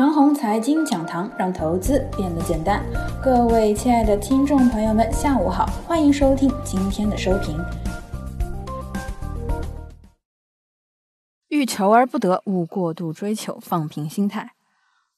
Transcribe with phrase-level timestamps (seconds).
[0.00, 2.82] 长虹财经讲堂，让投资变得简单。
[3.22, 7.54] 各位亲爱的听众朋友们，下午好，欢迎收听今天的收评。
[11.48, 14.52] 欲求而不得，勿过度追求，放平心态。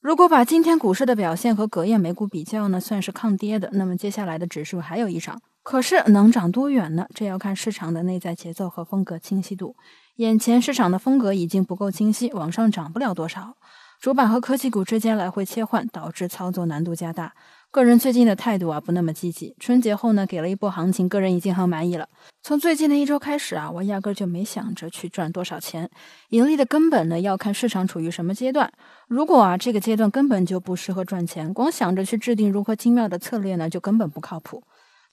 [0.00, 3.70] 如果把今天股市的表现和隔夜美股比较呢，算是抗跌的。
[3.74, 7.06] 那么接下来的指数还有一涨，可是能涨多远呢？
[7.14, 9.76] 这要看市场的内在节奏和风格清晰度。
[10.16, 13.54] 眼前市场的风格已经不够清晰，往上涨不了多少。
[14.02, 17.32] 主板和科技股之间来回切换，导致操作难度加大。
[17.70, 19.54] 个人最近的态度啊，不那么积极。
[19.60, 22.08] 春节后呢，给了一波行情，个人已经很满意了。
[22.42, 25.88] 从最近的一周开始啊，我压根就没想着去赚多少钱。
[26.30, 28.72] 盈利的根本呢，要看市场处于什么阶段。
[29.06, 34.64] 如果啊，这个阶段根本就不适合赚钱，光想着去制定如何精妙的策略呢，就根本不靠谱。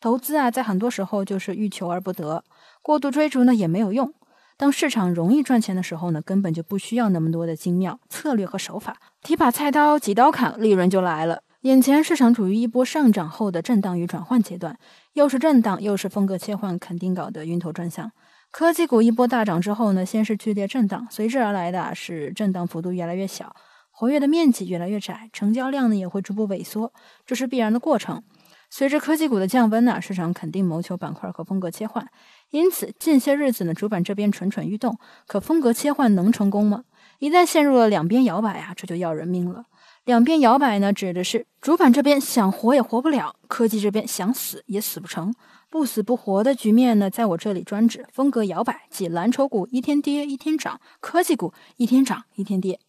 [0.02, 2.44] 投资啊，在很多时候就是欲求而不得，
[2.82, 4.12] 过度追逐呢也没有用。
[4.60, 11.44] 当市场容易赚钱的时候呢，根本就不需要那么多的精妙策略和手法，提把菜刀几刀砍，利润就来了。
[11.62, 14.78] 眼前市场处于一波上涨后的震荡与转换阶段，
[15.14, 18.12] 又是震荡又是风格切换，肯定搞得晕头转向。
[18.52, 23.56] 科技股一波大涨之后呢，先是剧烈震荡，随之而来的是震荡幅度越来越小，
[23.92, 26.92] 活跃的面积越来越窄，成交量呢也会逐步萎缩，
[27.26, 28.22] 这是必然的过程。
[28.70, 32.08] 随着科技股的降温呢，市场肯定谋求板块和风格切换。
[32.52, 36.84] 因此，近些日子呢，主板这边蠢蠢欲动，可风格切换能成功吗？
[37.18, 39.66] 一旦陷入了两边摇摆啊，这就要人命了。
[40.06, 45.34] 两边摇摆呢，指的是主板这边想活也活不了，科技这边想死也死不成，
[45.70, 52.80] 不死不活的局面呢，在我这里专指风格摇摆，即蓝筹股一天跌一天涨，科技股一天涨一天跌。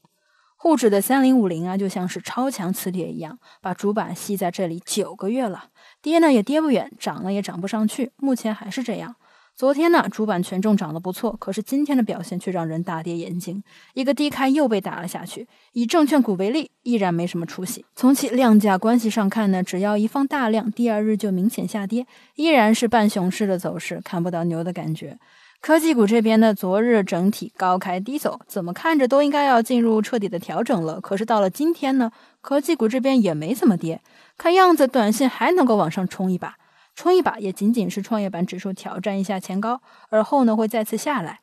[0.63, 5.71] 沪指的三零五零啊，就像是超强磁铁一样，把主板吸在这里九个月了，
[6.03, 9.17] 跌呢也跌不远，涨了也涨不上去，目前还是这样。
[9.57, 13.63] 昨天呢，主板权重涨得不错，可是今天的表现却让人大跌眼镜。
[13.95, 15.49] 一个低开又被打了下去。
[15.73, 17.87] 以证券股为例，依然没什么出息。
[17.97, 25.19] 从其量价关系上看呢，只要一放大量，第二日就明显下跌，依然是半熊市的走势，看不到牛的感觉。
[25.61, 31.01] 科技股这边呢，昨日整体高开低走，怎么看着都应该要进入彻底的调整了。
[31.03, 32.11] 可是到了今天呢，
[32.41, 34.01] 科技股这边也没怎么跌，
[34.39, 36.57] 看样子短线还能够往上冲一把。
[36.95, 41.41] 冲一把也仅仅是创业板指数挑战一下前高，而后呢会再次下来。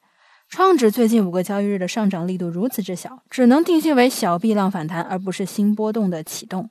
[0.49, 6.69] 创指最近五个交易日的上涨力度如此之小，只能定性为小避浪反弹，而不是新波动的启动。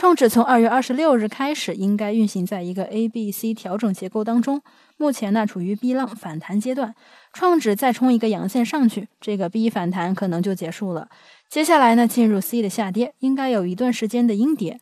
[0.00, 4.62] 创指从二月二十六日开始应该运行在一个 A、B、C 调整结构当中，
[4.96, 6.94] 目前呢处于 B 浪反弹阶段。
[7.34, 11.10] 创指再冲一个阳线上去，这个 B 反弹可能就结束了。
[11.50, 14.80] 接下来呢进入 C 的下跌，应该有一段时间的阴跌。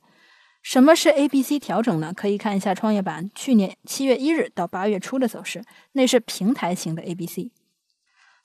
[0.62, 2.12] 什么是 A、B、C 调整呢？
[2.14, 5.64] 可以看一下创业板去年七月一日到八月初的走势，
[5.94, 7.50] 那是平台型的 A、B、C。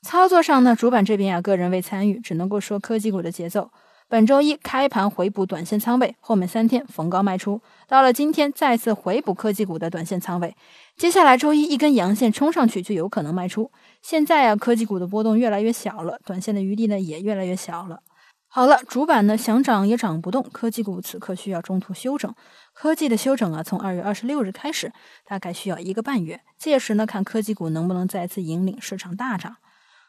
[0.02, 3.70] 操作上呢，主板这边啊，个人未参与，只能够说科技股的节奏。
[4.14, 10.56] 本周一开盘回补短线仓位，后面三天逢高卖出，到了今天再次回补科技股的短线仓位，
[10.96, 13.72] 接下来周一一根阳线冲上去就有可能卖出。
[14.04, 18.02] 现在啊，科技股的波动越来越小了，短线的余地呢也越来越小了。
[18.48, 22.32] 好了，主板呢想涨也涨不动，科技股此刻需要中途休整。
[22.72, 24.94] 科技的休整啊，从二月二十六日开始，
[25.26, 26.40] 大概需要一个半月。
[26.60, 29.56] 届时呢，看科技股能不能再次引领市场大涨。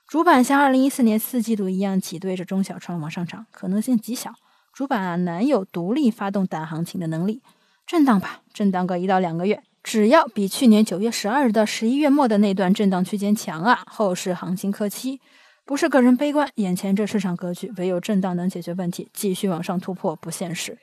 [0.06, 4.32] 主板像二零一四年四季度一样挤兑着中小创往上涨，可能性极小。
[4.72, 7.40] 主板啊，难有独立发动大行情的能力。
[7.86, 15.20] 震荡吧，震荡个一到两个月，只要比去年九月十二日到十一月末的那段震荡区间强啊，后市行情可期。
[15.64, 20.76] 不是个人悲观，眼前这市场格局，唯有震荡能解决问题，继续往上突破不现实。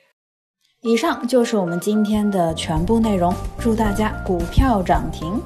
[0.80, 5.40] 以上就是我们今天的全部内容，祝大家股票涨停。